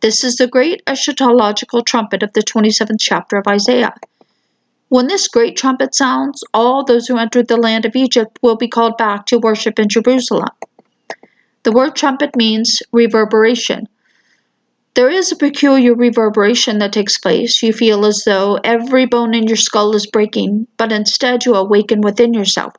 This 0.00 0.22
is 0.22 0.36
the 0.36 0.46
great 0.46 0.84
eschatological 0.86 1.84
trumpet 1.84 2.22
of 2.22 2.32
the 2.32 2.42
27th 2.42 3.00
chapter 3.00 3.36
of 3.36 3.46
Isaiah. 3.48 3.94
When 4.88 5.08
this 5.08 5.28
great 5.28 5.56
trumpet 5.56 5.94
sounds, 5.94 6.44
all 6.52 6.84
those 6.84 7.08
who 7.08 7.16
entered 7.16 7.48
the 7.48 7.56
land 7.56 7.84
of 7.84 7.96
Egypt 7.96 8.38
will 8.42 8.56
be 8.56 8.68
called 8.68 8.96
back 8.96 9.26
to 9.26 9.38
worship 9.38 9.78
in 9.78 9.88
Jerusalem. 9.88 10.50
The 11.64 11.72
word 11.72 11.96
trumpet 11.96 12.36
means 12.36 12.82
reverberation. 12.92 13.88
There 14.94 15.10
is 15.10 15.32
a 15.32 15.36
peculiar 15.36 15.92
reverberation 15.92 16.78
that 16.78 16.92
takes 16.92 17.18
place. 17.18 17.60
You 17.64 17.72
feel 17.72 18.06
as 18.06 18.22
though 18.24 18.60
every 18.62 19.06
bone 19.06 19.34
in 19.34 19.48
your 19.48 19.56
skull 19.56 19.94
is 19.96 20.06
breaking, 20.06 20.68
but 20.76 20.92
instead 20.92 21.44
you 21.44 21.54
awaken 21.54 22.00
within 22.00 22.32
yourself. 22.32 22.74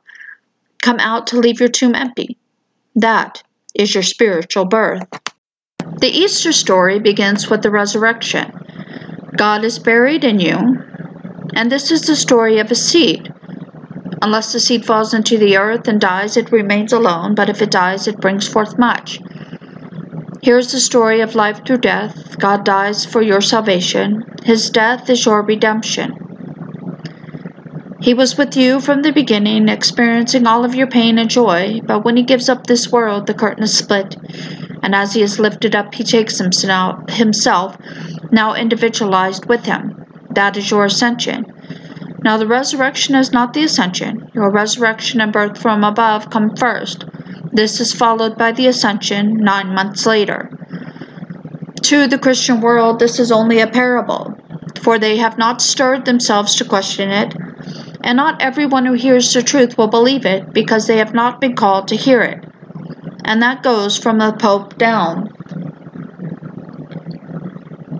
Come 0.80 0.98
out 0.98 1.26
to 1.28 1.38
leave 1.38 1.60
your 1.60 1.68
tomb 1.68 1.94
empty. 1.94 2.38
That 2.94 3.42
is 3.74 3.92
your 3.92 4.02
spiritual 4.02 4.64
birth. 4.64 5.06
The 5.98 6.08
Easter 6.08 6.52
story 6.52 6.98
begins 6.98 7.50
with 7.50 7.60
the 7.62 7.70
resurrection. 7.70 8.50
God 9.36 9.62
is 9.62 9.78
buried 9.78 10.24
in 10.24 10.40
you, 10.40 10.56
and 11.54 11.70
this 11.70 11.90
is 11.90 12.02
the 12.02 12.16
story 12.16 12.58
of 12.58 12.70
a 12.70 12.74
seed. 12.74 13.30
Unless 14.22 14.54
the 14.54 14.60
seed 14.60 14.86
falls 14.86 15.12
into 15.12 15.36
the 15.36 15.58
earth 15.58 15.86
and 15.86 16.00
dies, 16.00 16.38
it 16.38 16.50
remains 16.50 16.94
alone, 16.94 17.34
but 17.34 17.50
if 17.50 17.60
it 17.60 17.70
dies, 17.70 18.08
it 18.08 18.22
brings 18.22 18.48
forth 18.48 18.78
much. 18.78 19.18
Here's 20.46 20.70
the 20.70 20.78
story 20.78 21.22
of 21.22 21.34
life 21.34 21.66
through 21.66 21.78
death. 21.78 22.38
God 22.38 22.64
dies 22.64 23.04
for 23.04 23.20
your 23.20 23.40
salvation. 23.40 24.22
His 24.44 24.70
death 24.70 25.10
is 25.10 25.26
your 25.26 25.42
redemption. 25.42 26.12
He 28.00 28.14
was 28.14 28.38
with 28.38 28.56
you 28.56 28.80
from 28.80 29.02
the 29.02 29.10
beginning, 29.10 29.68
experiencing 29.68 30.46
all 30.46 30.64
of 30.64 30.76
your 30.76 30.86
pain 30.86 31.18
and 31.18 31.28
joy, 31.28 31.80
but 31.84 32.04
when 32.04 32.16
he 32.16 32.22
gives 32.22 32.48
up 32.48 32.64
this 32.64 32.92
world, 32.92 33.26
the 33.26 33.34
curtain 33.34 33.64
is 33.64 33.76
split, 33.76 34.14
and 34.84 34.94
as 34.94 35.14
he 35.14 35.22
is 35.22 35.40
lifted 35.40 35.74
up, 35.74 35.92
he 35.92 36.04
takes 36.04 36.38
himself, 36.38 37.76
now 38.30 38.54
individualized 38.54 39.46
with 39.48 39.64
him. 39.64 39.96
That 40.30 40.56
is 40.56 40.70
your 40.70 40.84
ascension. 40.84 41.44
Now, 42.22 42.36
the 42.36 42.46
resurrection 42.46 43.16
is 43.16 43.32
not 43.32 43.52
the 43.52 43.64
ascension. 43.64 44.30
Your 44.32 44.52
resurrection 44.52 45.20
and 45.20 45.32
birth 45.32 45.60
from 45.60 45.82
above 45.82 46.30
come 46.30 46.54
first. 46.54 47.04
This 47.56 47.80
is 47.80 47.94
followed 47.94 48.36
by 48.36 48.52
the 48.52 48.66
ascension 48.66 49.38
nine 49.38 49.74
months 49.74 50.04
later. 50.04 50.50
To 51.84 52.06
the 52.06 52.18
Christian 52.18 52.60
world, 52.60 52.98
this 52.98 53.18
is 53.18 53.32
only 53.32 53.60
a 53.60 53.66
parable, 53.66 54.34
for 54.82 54.98
they 54.98 55.16
have 55.16 55.38
not 55.38 55.62
stirred 55.62 56.04
themselves 56.04 56.56
to 56.56 56.66
question 56.66 57.08
it, 57.08 57.34
and 58.04 58.18
not 58.18 58.42
everyone 58.42 58.84
who 58.84 58.92
hears 58.92 59.32
the 59.32 59.42
truth 59.42 59.78
will 59.78 59.88
believe 59.88 60.26
it 60.26 60.52
because 60.52 60.86
they 60.86 60.98
have 60.98 61.14
not 61.14 61.40
been 61.40 61.56
called 61.56 61.88
to 61.88 61.96
hear 61.96 62.20
it. 62.20 62.44
And 63.24 63.40
that 63.40 63.62
goes 63.62 63.96
from 63.96 64.18
the 64.18 64.34
Pope 64.34 64.76
down. 64.76 65.32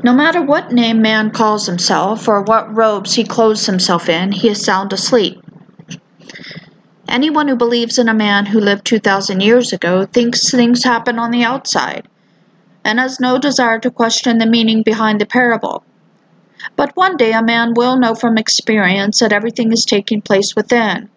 No 0.05 0.13
matter 0.13 0.43
what 0.43 0.71
name 0.71 1.01
man 1.01 1.31
calls 1.31 1.65
himself 1.65 2.29
or 2.29 2.43
what 2.43 2.77
robes 2.77 3.15
he 3.15 3.25
clothes 3.25 3.65
himself 3.65 4.11
in, 4.11 4.33
he 4.33 4.51
is 4.51 4.63
sound 4.63 4.93
asleep. 4.93 5.46
Anyone 7.09 7.47
who 7.47 7.57
believes 7.57 7.99
in 7.99 8.09
a 8.09 8.15
man 8.15 8.47
who 8.47 8.59
lived 8.59 8.85
2,000 8.85 9.41
years 9.41 9.73
ago 9.73 10.07
thinks 10.07 10.51
things 10.51 10.83
happen 10.83 11.21
on 11.21 11.31
the 11.31 11.45
outside 11.45 12.09
and 12.85 12.99
has 12.99 13.21
no 13.21 13.39
desire 13.39 13.79
to 13.79 13.91
question 13.91 14.39
the 14.39 14.47
meaning 14.47 14.83
behind 14.83 15.21
the 15.21 15.27
parable. 15.27 15.85
But 16.75 16.97
one 16.97 17.17
day 17.17 17.33
a 17.33 17.43
man 17.43 17.75
will 17.75 17.97
know 17.97 18.17
from 18.17 18.37
experience 18.37 19.21
that 19.21 19.33
everything 19.33 19.73
is 19.73 19.85
taking 19.85 20.21
place 20.21 20.57
within, 20.57 21.09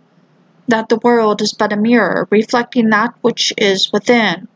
that 0.67 0.89
the 0.89 1.00
world 1.03 1.41
is 1.41 1.53
but 1.53 1.74
a 1.74 1.77
mirror 1.77 2.27
reflecting 2.29 2.89
that 2.89 3.15
which 3.22 3.51
is 3.58 3.91
within. 3.91 4.48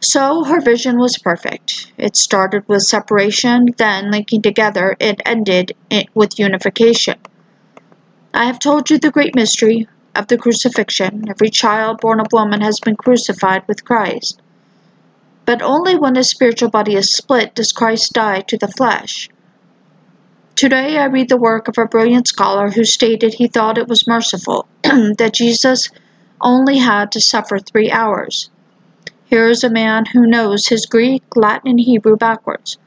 So 0.00 0.44
her 0.44 0.60
vision 0.60 0.98
was 0.98 1.18
perfect. 1.18 1.92
It 1.98 2.16
started 2.16 2.66
with 2.66 2.82
separation, 2.82 3.74
then 3.76 4.10
linking 4.10 4.40
together, 4.40 4.96
it 5.00 5.20
ended 5.26 5.72
with 6.14 6.38
unification. 6.38 7.18
I 8.32 8.44
have 8.44 8.58
told 8.58 8.88
you 8.88 8.98
the 8.98 9.10
great 9.10 9.34
mystery 9.34 9.86
of 10.14 10.28
the 10.28 10.38
crucifixion, 10.38 11.24
every 11.28 11.50
child 11.50 12.00
born 12.00 12.20
of 12.20 12.32
woman 12.32 12.60
has 12.60 12.80
been 12.80 12.96
crucified 12.96 13.62
with 13.66 13.84
Christ. 13.84 14.40
But 15.44 15.62
only 15.62 15.96
when 15.96 16.14
the 16.14 16.24
spiritual 16.24 16.70
body 16.70 16.94
is 16.94 17.14
split 17.14 17.54
does 17.54 17.72
Christ 17.72 18.12
die 18.12 18.40
to 18.40 18.58
the 18.58 18.68
flesh. 18.68 19.28
Today 20.56 20.98
I 20.98 21.04
read 21.04 21.28
the 21.28 21.36
work 21.36 21.68
of 21.68 21.78
a 21.78 21.86
brilliant 21.86 22.26
scholar 22.26 22.70
who 22.70 22.84
stated 22.84 23.34
he 23.34 23.46
thought 23.46 23.78
it 23.78 23.88
was 23.88 24.08
merciful 24.08 24.66
that 24.82 25.34
Jesus 25.34 25.88
only 26.40 26.78
had 26.78 27.12
to 27.12 27.20
suffer 27.20 27.58
three 27.58 27.90
hours. 27.90 28.50
Here 29.26 29.48
is 29.48 29.62
a 29.62 29.70
man 29.70 30.06
who 30.06 30.26
knows 30.26 30.68
his 30.68 30.86
Greek, 30.86 31.22
Latin, 31.36 31.70
and 31.70 31.80
Hebrew 31.80 32.16
backwards, 32.16 32.78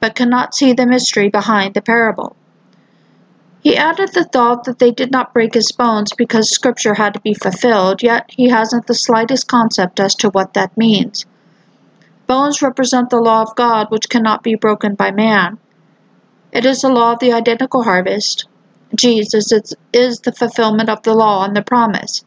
but 0.00 0.14
cannot 0.14 0.54
see 0.54 0.72
the 0.72 0.86
mystery 0.86 1.28
behind 1.28 1.74
the 1.74 1.82
parable. 1.82 2.34
He 3.66 3.76
added 3.76 4.12
the 4.12 4.22
thought 4.22 4.62
that 4.66 4.78
they 4.78 4.92
did 4.92 5.10
not 5.10 5.34
break 5.34 5.54
his 5.54 5.72
bones 5.72 6.12
because 6.16 6.48
Scripture 6.48 6.94
had 6.94 7.14
to 7.14 7.20
be 7.20 7.34
fulfilled, 7.34 8.00
yet 8.00 8.26
he 8.28 8.48
hasn't 8.48 8.86
the 8.86 8.94
slightest 8.94 9.48
concept 9.48 9.98
as 9.98 10.14
to 10.14 10.30
what 10.30 10.54
that 10.54 10.76
means. 10.76 11.26
Bones 12.28 12.62
represent 12.62 13.10
the 13.10 13.18
law 13.18 13.42
of 13.42 13.56
God, 13.56 13.88
which 13.90 14.08
cannot 14.08 14.44
be 14.44 14.54
broken 14.54 14.94
by 14.94 15.10
man. 15.10 15.58
It 16.52 16.64
is 16.64 16.82
the 16.82 16.90
law 16.90 17.14
of 17.14 17.18
the 17.18 17.32
identical 17.32 17.82
harvest. 17.82 18.46
Jesus 18.94 19.52
is 19.92 20.20
the 20.20 20.30
fulfillment 20.30 20.88
of 20.88 21.02
the 21.02 21.14
law 21.14 21.44
and 21.44 21.56
the 21.56 21.62
promise. 21.62 22.24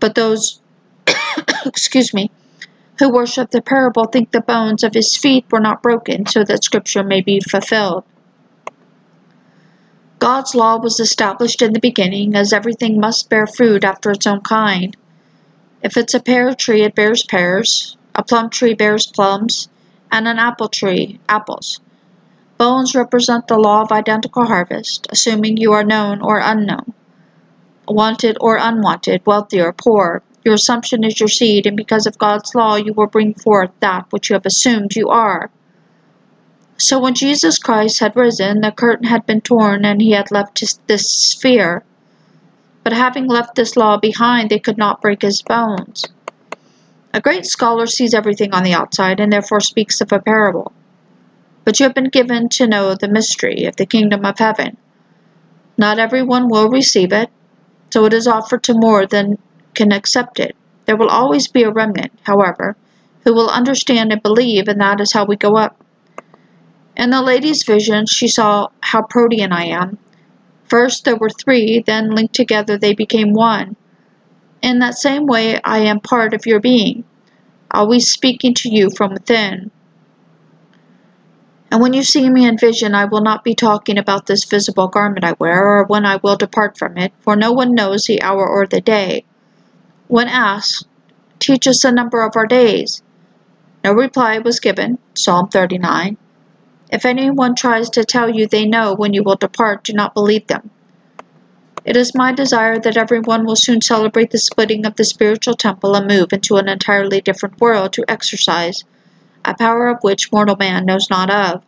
But 0.00 0.16
those, 0.16 0.60
excuse 1.64 2.12
me, 2.12 2.32
who 2.98 3.12
worship 3.12 3.52
the 3.52 3.62
parable 3.62 4.06
think 4.06 4.32
the 4.32 4.40
bones 4.40 4.82
of 4.82 4.92
his 4.92 5.16
feet 5.16 5.44
were 5.52 5.60
not 5.60 5.84
broken 5.84 6.26
so 6.26 6.42
that 6.42 6.64
Scripture 6.64 7.04
may 7.04 7.20
be 7.20 7.38
fulfilled. 7.38 8.02
God's 10.18 10.54
law 10.54 10.78
was 10.78 10.98
established 10.98 11.60
in 11.60 11.74
the 11.74 11.80
beginning, 11.80 12.34
as 12.34 12.52
everything 12.52 12.98
must 12.98 13.28
bear 13.28 13.46
fruit 13.46 13.84
after 13.84 14.10
its 14.10 14.26
own 14.26 14.40
kind. 14.40 14.96
If 15.82 15.96
it's 15.96 16.14
a 16.14 16.20
pear 16.20 16.54
tree, 16.54 16.82
it 16.82 16.94
bears 16.94 17.22
pears, 17.22 17.96
a 18.14 18.22
plum 18.22 18.48
tree 18.48 18.72
bears 18.72 19.06
plums, 19.06 19.68
and 20.10 20.26
an 20.26 20.38
apple 20.38 20.68
tree, 20.68 21.20
apples. 21.28 21.80
Bones 22.56 22.94
represent 22.94 23.46
the 23.46 23.58
law 23.58 23.82
of 23.82 23.92
identical 23.92 24.46
harvest, 24.46 25.06
assuming 25.10 25.58
you 25.58 25.72
are 25.72 25.84
known 25.84 26.22
or 26.22 26.38
unknown, 26.38 26.94
wanted 27.86 28.38
or 28.40 28.56
unwanted, 28.56 29.20
wealthy 29.26 29.60
or 29.60 29.74
poor. 29.74 30.22
Your 30.44 30.54
assumption 30.54 31.04
is 31.04 31.20
your 31.20 31.28
seed, 31.28 31.66
and 31.66 31.76
because 31.76 32.06
of 32.06 32.16
God's 32.16 32.54
law, 32.54 32.76
you 32.76 32.94
will 32.94 33.08
bring 33.08 33.34
forth 33.34 33.70
that 33.80 34.06
which 34.10 34.30
you 34.30 34.34
have 34.34 34.46
assumed 34.46 34.96
you 34.96 35.10
are. 35.10 35.50
So 36.78 36.98
when 36.98 37.14
Jesus 37.14 37.58
Christ 37.58 38.00
had 38.00 38.16
risen, 38.16 38.60
the 38.60 38.70
curtain 38.70 39.06
had 39.06 39.24
been 39.24 39.40
torn, 39.40 39.84
and 39.84 40.00
he 40.00 40.12
had 40.12 40.30
left 40.30 40.62
this 40.86 41.10
sphere. 41.10 41.84
But 42.84 42.92
having 42.92 43.26
left 43.26 43.54
this 43.54 43.76
law 43.76 43.96
behind, 43.96 44.50
they 44.50 44.58
could 44.58 44.76
not 44.76 45.00
break 45.00 45.22
his 45.22 45.42
bones. 45.42 46.04
A 47.14 47.20
great 47.20 47.46
scholar 47.46 47.86
sees 47.86 48.12
everything 48.12 48.54
on 48.54 48.62
the 48.62 48.74
outside, 48.74 49.20
and 49.20 49.32
therefore 49.32 49.60
speaks 49.60 50.00
of 50.02 50.12
a 50.12 50.18
parable. 50.18 50.72
But 51.64 51.80
you 51.80 51.84
have 51.84 51.94
been 51.94 52.10
given 52.10 52.48
to 52.50 52.66
know 52.66 52.94
the 52.94 53.08
mystery 53.08 53.64
of 53.64 53.76
the 53.76 53.86
kingdom 53.86 54.26
of 54.26 54.38
heaven. 54.38 54.76
Not 55.78 55.98
everyone 55.98 56.48
will 56.48 56.68
receive 56.68 57.12
it, 57.12 57.30
so 57.90 58.04
it 58.04 58.12
is 58.12 58.26
offered 58.26 58.62
to 58.64 58.74
more 58.74 59.06
than 59.06 59.38
can 59.74 59.92
accept 59.92 60.38
it. 60.38 60.54
There 60.84 60.96
will 60.96 61.08
always 61.08 61.48
be 61.48 61.62
a 61.62 61.70
remnant, 61.70 62.12
however, 62.24 62.76
who 63.24 63.34
will 63.34 63.48
understand 63.48 64.12
and 64.12 64.22
believe, 64.22 64.68
and 64.68 64.80
that 64.80 65.00
is 65.00 65.12
how 65.12 65.24
we 65.24 65.36
go 65.36 65.56
up. 65.56 65.82
In 66.96 67.10
the 67.10 67.22
lady's 67.22 67.62
vision, 67.62 68.06
she 68.06 68.26
saw 68.26 68.68
how 68.80 69.02
protean 69.02 69.52
I 69.52 69.64
am. 69.66 69.98
First 70.64 71.04
there 71.04 71.16
were 71.16 71.30
three, 71.30 71.82
then 71.86 72.14
linked 72.14 72.34
together 72.34 72.78
they 72.78 72.94
became 72.94 73.32
one. 73.32 73.76
In 74.62 74.78
that 74.78 74.98
same 74.98 75.26
way, 75.26 75.60
I 75.62 75.78
am 75.80 76.00
part 76.00 76.32
of 76.32 76.46
your 76.46 76.60
being, 76.60 77.04
always 77.70 78.10
speaking 78.10 78.54
to 78.54 78.70
you 78.70 78.90
from 78.90 79.12
within. 79.12 79.70
And 81.70 81.82
when 81.82 81.92
you 81.92 82.02
see 82.02 82.30
me 82.30 82.46
in 82.46 82.56
vision, 82.56 82.94
I 82.94 83.04
will 83.04 83.20
not 83.20 83.44
be 83.44 83.54
talking 83.54 83.98
about 83.98 84.26
this 84.26 84.44
visible 84.44 84.88
garment 84.88 85.24
I 85.24 85.34
wear, 85.38 85.68
or 85.68 85.84
when 85.84 86.06
I 86.06 86.16
will 86.16 86.36
depart 86.36 86.78
from 86.78 86.96
it, 86.96 87.12
for 87.20 87.36
no 87.36 87.52
one 87.52 87.74
knows 87.74 88.04
the 88.04 88.22
hour 88.22 88.46
or 88.48 88.66
the 88.66 88.80
day. 88.80 89.24
When 90.08 90.28
asked, 90.28 90.86
Teach 91.38 91.66
us 91.66 91.82
the 91.82 91.92
number 91.92 92.22
of 92.22 92.34
our 92.34 92.46
days, 92.46 93.02
no 93.84 93.92
reply 93.92 94.38
was 94.38 94.58
given. 94.58 94.98
Psalm 95.14 95.48
39. 95.48 96.16
If 96.90 97.04
anyone 97.04 97.54
tries 97.54 97.90
to 97.90 98.04
tell 98.04 98.30
you 98.30 98.46
they 98.46 98.64
know 98.66 98.94
when 98.94 99.12
you 99.12 99.22
will 99.22 99.36
depart, 99.36 99.84
do 99.84 99.92
not 99.92 100.14
believe 100.14 100.46
them. 100.46 100.70
It 101.84 101.96
is 101.96 102.14
my 102.14 102.32
desire 102.32 102.78
that 102.80 102.96
everyone 102.96 103.44
will 103.44 103.56
soon 103.56 103.80
celebrate 103.80 104.30
the 104.30 104.38
splitting 104.38 104.84
of 104.84 104.96
the 104.96 105.04
spiritual 105.04 105.54
temple 105.54 105.94
and 105.94 106.06
move 106.06 106.32
into 106.32 106.56
an 106.56 106.68
entirely 106.68 107.20
different 107.20 107.60
world 107.60 107.92
to 107.92 108.04
exercise 108.08 108.84
a 109.44 109.54
power 109.54 109.86
of 109.86 110.02
which 110.02 110.32
mortal 110.32 110.56
man 110.56 110.84
knows 110.84 111.08
not 111.08 111.30
of. 111.30 111.62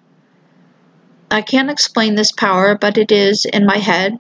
I 1.31 1.43
can't 1.43 1.71
explain 1.71 2.17
this 2.17 2.33
power, 2.33 2.77
but 2.77 2.99
it 2.99 3.13
is 3.13 3.45
in 3.45 3.65
my 3.65 3.79
head. 3.79 4.19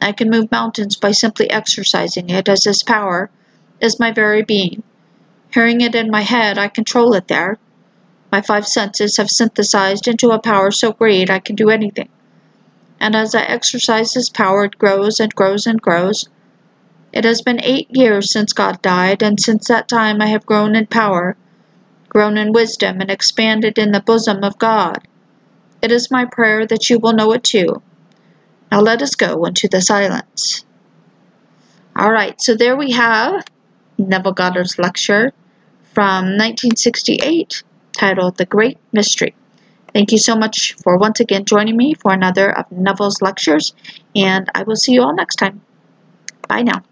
I 0.00 0.12
can 0.12 0.30
move 0.30 0.50
mountains 0.50 0.96
by 0.96 1.12
simply 1.12 1.50
exercising 1.50 2.30
it, 2.30 2.48
as 2.48 2.62
this 2.62 2.82
power 2.82 3.30
is 3.80 4.00
my 4.00 4.12
very 4.12 4.42
being. 4.42 4.82
Hearing 5.52 5.82
it 5.82 5.94
in 5.94 6.10
my 6.10 6.22
head, 6.22 6.56
I 6.56 6.68
control 6.68 7.12
it 7.14 7.28
there. 7.28 7.58
My 8.36 8.42
five 8.42 8.68
senses 8.68 9.16
have 9.16 9.30
synthesized 9.30 10.06
into 10.06 10.28
a 10.30 10.38
power 10.38 10.70
so 10.70 10.92
great 10.92 11.30
I 11.30 11.38
can 11.38 11.56
do 11.56 11.70
anything. 11.70 12.10
And 13.00 13.16
as 13.16 13.34
I 13.34 13.40
exercise 13.40 14.12
this 14.12 14.28
power, 14.28 14.66
it 14.66 14.76
grows 14.76 15.18
and 15.20 15.34
grows 15.34 15.66
and 15.66 15.80
grows. 15.80 16.28
It 17.14 17.24
has 17.24 17.40
been 17.40 17.64
eight 17.64 17.88
years 17.96 18.30
since 18.30 18.52
God 18.52 18.82
died, 18.82 19.22
and 19.22 19.40
since 19.40 19.68
that 19.68 19.88
time 19.88 20.20
I 20.20 20.26
have 20.26 20.44
grown 20.44 20.76
in 20.76 20.86
power, 20.86 21.34
grown 22.10 22.36
in 22.36 22.52
wisdom, 22.52 23.00
and 23.00 23.10
expanded 23.10 23.78
in 23.78 23.92
the 23.92 24.02
bosom 24.02 24.44
of 24.44 24.58
God. 24.58 25.08
It 25.80 25.90
is 25.90 26.10
my 26.10 26.26
prayer 26.26 26.66
that 26.66 26.90
you 26.90 26.98
will 26.98 27.14
know 27.14 27.32
it 27.32 27.42
too. 27.42 27.80
Now 28.70 28.82
let 28.82 29.00
us 29.00 29.14
go 29.14 29.46
into 29.46 29.66
the 29.66 29.80
silence. 29.80 30.62
All 31.96 32.12
right, 32.12 32.38
so 32.38 32.54
there 32.54 32.76
we 32.76 32.90
have 32.90 33.46
Neville 33.96 34.32
Goddard's 34.32 34.78
lecture 34.78 35.32
from 35.94 36.36
1968 36.36 37.62
titled 37.96 38.36
The 38.36 38.46
Great 38.46 38.78
Mystery. 38.92 39.34
Thank 39.92 40.12
you 40.12 40.18
so 40.18 40.36
much 40.36 40.74
for 40.84 40.98
once 40.98 41.20
again 41.20 41.44
joining 41.44 41.76
me 41.76 41.94
for 41.94 42.12
another 42.12 42.50
of 42.56 42.70
Neville's 42.70 43.22
lectures, 43.22 43.74
and 44.14 44.48
I 44.54 44.62
will 44.62 44.76
see 44.76 44.92
you 44.92 45.02
all 45.02 45.14
next 45.14 45.36
time. 45.36 45.62
Bye 46.48 46.62
now. 46.62 46.82